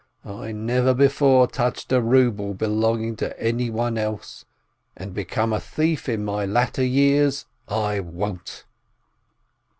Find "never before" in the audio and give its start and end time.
0.51-1.45